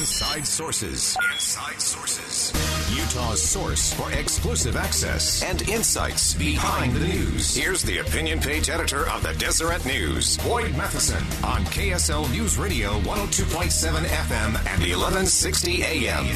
[0.00, 1.14] Inside Sources.
[1.30, 2.52] Inside Sources.
[2.90, 7.54] Utah's source for exclusive access and insights behind the news.
[7.54, 12.98] Here's the opinion page editor of the Deseret News, Boyd Matheson, on KSL News Radio
[13.00, 16.26] 102.7 FM and 1160 AM.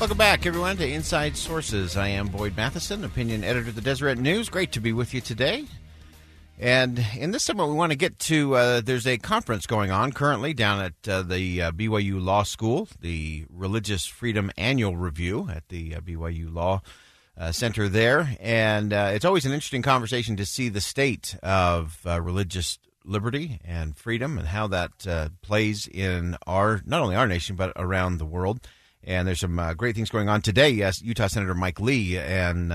[0.00, 1.96] Welcome back, everyone, to Inside Sources.
[1.96, 4.48] I am Boyd Matheson, opinion editor of the Deseret News.
[4.48, 5.66] Great to be with you today.
[6.62, 10.12] And in this segment, we want to get to uh, there's a conference going on
[10.12, 15.66] currently down at uh, the uh, BYU Law School, the Religious Freedom Annual Review at
[15.70, 16.80] the uh, BYU Law
[17.36, 18.36] uh, Center there.
[18.38, 23.96] And uh, it's always an interesting conversation to see the state of religious liberty and
[23.96, 28.60] freedom and how that plays in our, not only our nation, but around the world.
[29.02, 30.70] And there's some great things going on today.
[30.70, 32.72] Yes, Utah Senator Mike Lee and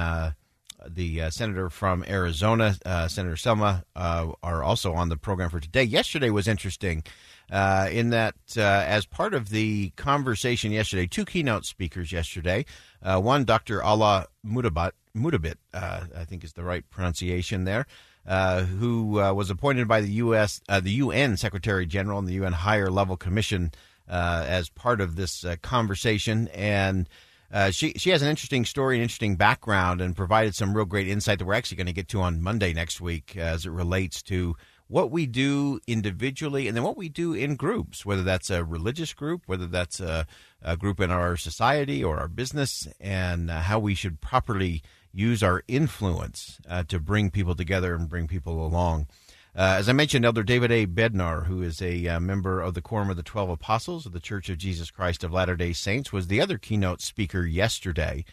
[0.88, 5.60] the uh, senator from Arizona, uh, Senator Sinema, uh, are also on the program for
[5.60, 5.84] today.
[5.84, 7.04] Yesterday was interesting
[7.52, 12.66] uh, in that, uh, as part of the conversation yesterday, two keynote speakers yesterday.
[13.02, 13.80] Uh, one, Dr.
[13.80, 17.88] Alaa Murabit, Murabit I think is the right pronunciation there.
[18.26, 20.62] who was appointed by the U.S.
[20.68, 23.72] the UN Secretary General and the UN Higher Level Commission
[24.08, 27.10] as part of this conversation, and
[27.52, 31.08] uh, she she has an interesting story, an interesting background, and provided some real great
[31.08, 34.22] insight that we're actually going to get to on Monday next week as it relates
[34.24, 34.56] to
[34.88, 39.14] what we do individually and then what we do in groups, whether that's a religious
[39.14, 40.26] group, whether that's a,
[40.62, 44.82] a group in our society or our business, and uh, how we should properly
[45.14, 49.08] use our influence uh, to bring people together and bring people along.
[49.58, 50.86] Uh, as I mentioned, Elder David A.
[50.86, 54.20] Bednar, who is a uh, member of the Quorum of the Twelve Apostles of the
[54.20, 58.24] Church of Jesus Christ of Latter day Saints, was the other keynote speaker yesterday.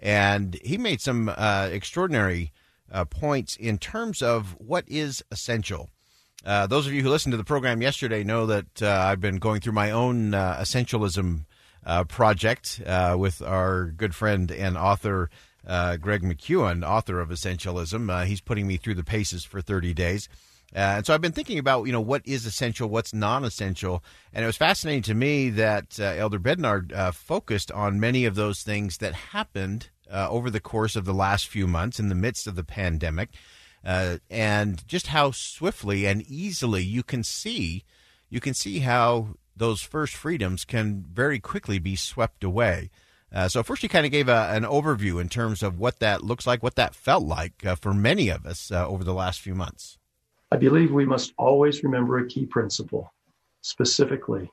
[0.00, 2.52] And he made some uh, extraordinary
[2.90, 5.90] uh, points in terms of what is essential.
[6.42, 9.36] Uh, those of you who listened to the program yesterday know that uh, I've been
[9.36, 11.44] going through my own essentialism
[12.08, 12.80] project
[13.18, 15.28] with our good friend and author.
[15.66, 18.24] Greg McKeown, author of Essentialism.
[18.24, 20.30] he's putting me through the paces for 30 days.
[20.74, 24.02] Uh, and so I've been thinking about, you know, what is essential, what's non-essential,
[24.32, 28.36] and it was fascinating to me that uh, Elder Bednar uh, focused on many of
[28.36, 32.14] those things that happened uh, over the course of the last few months in the
[32.14, 33.30] midst of the pandemic,
[33.84, 37.84] uh, and just how swiftly and easily you can see,
[38.30, 42.90] you can see how those first freedoms can very quickly be swept away.
[43.30, 46.22] Uh, so first, you kind of gave a, an overview in terms of what that
[46.22, 49.98] looks like, what that felt like for many of us over the last few months.
[50.52, 53.10] I believe we must always remember a key principle.
[53.62, 54.50] Specifically,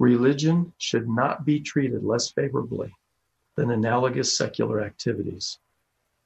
[0.00, 2.92] religion should not be treated less favorably
[3.54, 5.60] than analogous secular activities.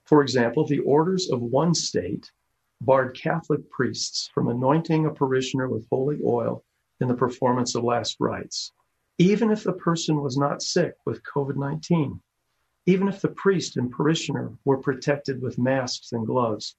[0.07, 2.33] For example, the orders of one state
[2.81, 6.65] barred Catholic priests from anointing a parishioner with holy oil
[6.99, 8.73] in the performance of last rites,
[9.19, 12.23] even if the person was not sick with COVID 19,
[12.87, 16.75] even if the priest and parishioner were protected with masks and gloves,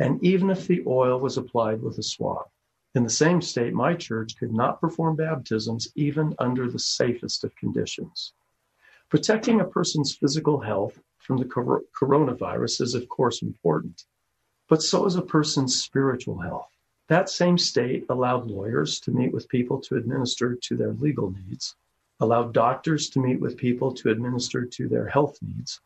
[0.00, 2.46] and even if the oil was applied with a swab.
[2.94, 7.54] In the same state, my church could not perform baptisms even under the safest of
[7.54, 8.32] conditions.
[9.10, 14.04] Protecting a person's physical health from the coronavirus is, of course, important,
[14.68, 16.70] but so is a person's spiritual health.
[17.08, 21.76] That same state allowed lawyers to meet with people to administer to their legal needs,
[22.20, 25.80] allowed doctors to meet with people to administer to their health needs,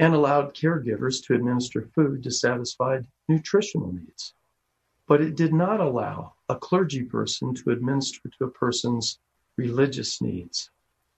[0.00, 4.32] and allowed caregivers to administer food to satisfy nutritional needs.
[5.06, 9.18] But it did not allow a clergy person to administer to a person's
[9.58, 10.70] religious needs,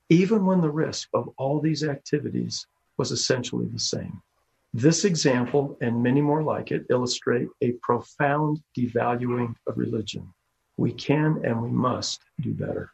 [0.08, 4.20] even when the risk of all these activities was essentially the same.
[4.74, 10.34] This example and many more like it illustrate a profound devaluing of religion.
[10.76, 12.90] We can and we must do better.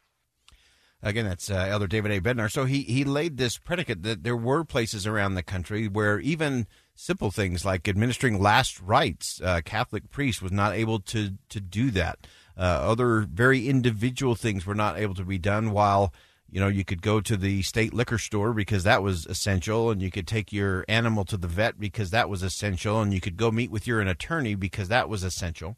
[1.02, 2.20] Again, that's uh, Elder David A.
[2.20, 2.50] Bednar.
[2.50, 6.66] So he, he laid this predicate that there were places around the country where even
[6.94, 11.92] simple things like administering last rites, uh, Catholic priest was not able to, to do
[11.92, 12.26] that.
[12.56, 16.12] Uh, other very individual things were not able to be done while
[16.50, 20.02] you know you could go to the state liquor store because that was essential and
[20.02, 23.36] you could take your animal to the vet because that was essential and you could
[23.36, 25.76] go meet with your an attorney because that was essential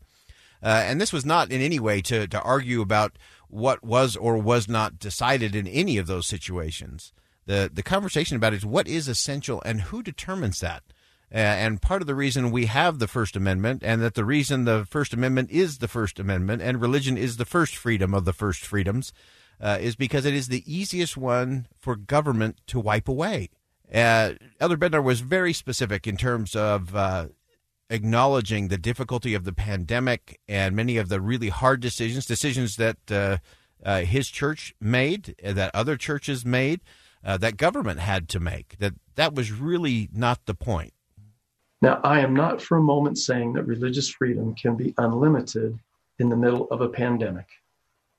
[0.62, 3.16] uh, and this was not in any way to, to argue about
[3.50, 7.12] what was or was not decided in any of those situations.
[7.46, 10.82] The the conversation about is what is essential and who determines that.
[11.32, 14.64] Uh, and part of the reason we have the First Amendment, and that the reason
[14.64, 18.32] the First Amendment is the First Amendment, and religion is the first freedom of the
[18.32, 19.12] first freedoms,
[19.60, 23.48] uh, is because it is the easiest one for government to wipe away.
[23.92, 27.26] Uh, Elder Bednar was very specific in terms of uh,
[27.90, 32.96] acknowledging the difficulty of the pandemic and many of the really hard decisions, decisions that
[33.10, 33.38] uh,
[33.84, 36.80] uh, his church made, that other churches made,
[37.24, 38.78] uh, that government had to make.
[38.78, 40.94] That that was really not the point.
[41.82, 45.78] Now, I am not for a moment saying that religious freedom can be unlimited
[46.18, 47.46] in the middle of a pandemic,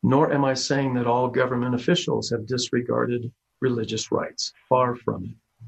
[0.04, 4.52] nor am I saying that all government officials have disregarded religious rights.
[4.68, 5.68] Far from it.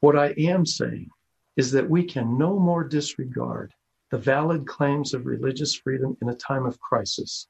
[0.00, 1.10] What I am saying
[1.58, 3.74] is that we can no more disregard
[4.10, 7.48] the valid claims of religious freedom in a time of crisis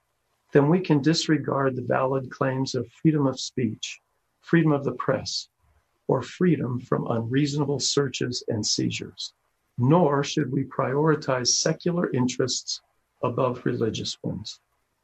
[0.53, 4.01] than we can disregard the valid claims of freedom of speech,
[4.41, 5.51] freedom of the press,
[6.07, 9.35] or freedom from unreasonable searches and seizures.
[9.77, 12.81] Nor should we prioritize secular interests
[13.23, 14.59] above religious ones.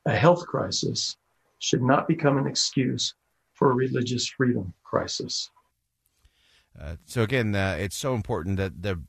[0.07, 1.15] A health crisis
[1.59, 3.15] should not become an excuse
[3.53, 5.51] for a religious freedom crisis.
[6.79, 9.01] Uh, so again, uh, it's so important that the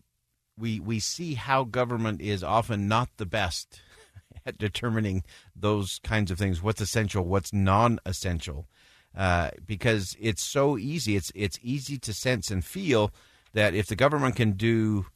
[0.58, 3.82] we we see how government is often not the best
[4.46, 5.24] at determining
[5.56, 6.62] those kinds of things.
[6.62, 7.26] What's essential?
[7.26, 8.68] What's non-essential?
[9.16, 11.16] Uh, because it's so easy.
[11.16, 13.12] It's it's easy to sense and feel
[13.54, 15.08] that if the government can do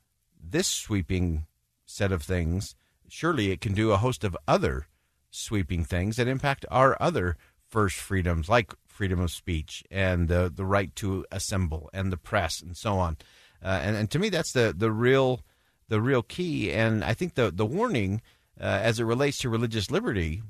[0.41, 1.45] this sweeping
[1.85, 2.75] set of things,
[3.07, 4.87] surely it can do a host of other
[5.29, 7.35] sweeping things that impact our other
[7.67, 12.61] first freedoms, like freedom of speech and the the right to assemble and the press
[12.61, 13.15] and so on.
[13.63, 15.39] Uh, and, and to me, that's the the real
[15.87, 16.73] the real key.
[16.73, 18.21] And I think the the warning
[18.59, 20.43] uh, as it relates to religious liberty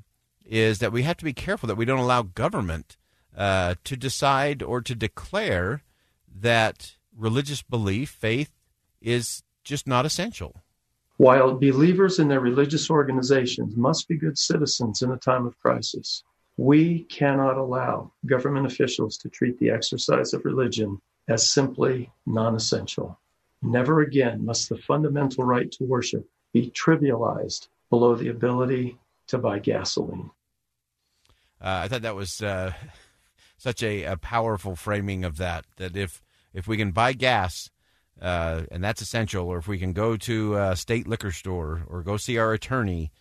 [0.44, 2.96] is that we have to be careful that we don't allow government
[3.36, 5.84] uh, to decide or to declare
[6.26, 8.50] that religious belief, faith,
[9.00, 10.56] is just not essential.
[11.18, 16.24] While believers in their religious organizations must be good citizens in a time of crisis,
[16.60, 23.18] we cannot allow government officials to treat the exercise of religion as simply non essential.
[23.62, 28.98] Never again must the fundamental right to worship be trivialized below the ability
[29.28, 30.30] to buy gasoline.
[31.62, 32.74] Uh, I thought that was uh,
[33.56, 35.64] such a, a, powerful framing of that.
[35.78, 36.22] That if
[36.52, 37.70] if we can buy gas,
[38.20, 42.02] uh, and that's essential, or if we can go to a state liquor store or
[42.02, 43.12] go see our attorney,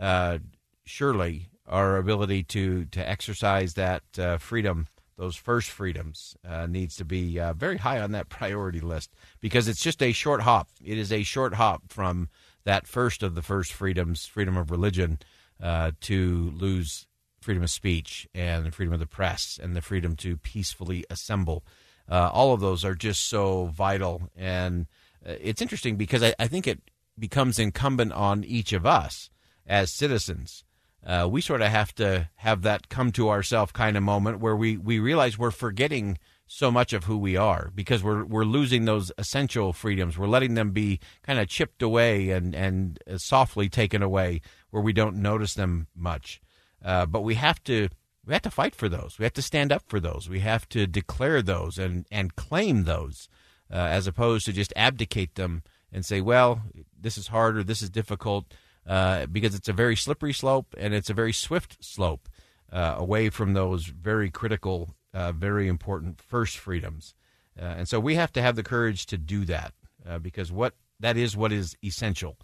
[0.00, 0.38] uh,
[0.86, 4.86] surely our ability to to exercise that uh, freedom,
[5.16, 9.10] those first freedoms, uh, needs to be uh, very high on that priority list
[9.40, 10.68] because it's just a short hop.
[10.84, 12.28] It is a short hop from
[12.64, 15.18] that first of the first freedoms, freedom of religion,
[15.62, 17.06] uh, to lose
[17.40, 21.64] freedom of speech and freedom of the press and the freedom to peacefully assemble.
[22.08, 24.86] Uh, all of those are just so vital, and
[25.26, 26.80] uh, it's interesting because I, I think it
[27.18, 29.30] becomes incumbent on each of us
[29.66, 30.64] as citizens
[31.06, 34.56] uh, we sort of have to have that come to ourself kind of moment where
[34.56, 36.18] we, we realize we're forgetting
[36.48, 40.16] so much of who we are because we're we're losing those essential freedoms.
[40.16, 44.92] We're letting them be kind of chipped away and and softly taken away where we
[44.92, 46.40] don't notice them much.
[46.84, 47.88] Uh, but we have to
[48.24, 49.16] we have to fight for those.
[49.18, 50.28] We have to stand up for those.
[50.28, 53.28] We have to declare those and and claim those
[53.70, 56.62] uh, as opposed to just abdicate them and say, well,
[56.98, 58.52] this is hard or this is difficult
[58.86, 62.28] uh, because it's a very slippery slope and it's a very swift slope
[62.72, 67.14] uh, away from those very critical, uh, very important first freedoms.
[67.60, 69.72] Uh, and so we have to have the courage to do that
[70.08, 72.36] uh, because what that is what is essential.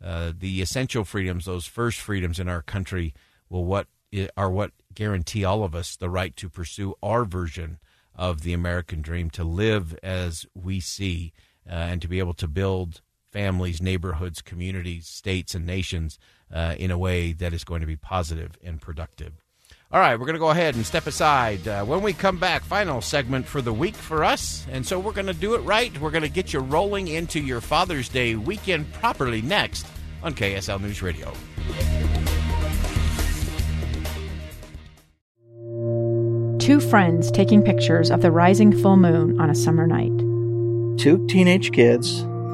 [0.00, 3.14] the essential freedoms, those first freedoms in our country,
[3.48, 3.86] will what
[4.36, 7.78] are what guarantee all of us the right to pursue our version
[8.14, 11.32] of the American dream, to live as we see,
[11.66, 13.00] and to be able to build
[13.34, 16.20] families, neighborhoods, communities, states, and nations
[16.52, 19.32] uh, in a way that is going to be positive and productive.
[19.90, 21.66] All right, we're going to go ahead and step aside.
[21.66, 24.66] Uh, when we come back, final segment for the week for us.
[24.70, 25.96] And so we're going to do it right.
[26.00, 29.86] We're going to get you rolling into your Father's Day weekend properly next
[30.22, 31.32] on KSL News Radio.
[36.58, 40.16] Two friends taking pictures of the rising full moon on a summer night.
[40.98, 42.24] Two teenage kids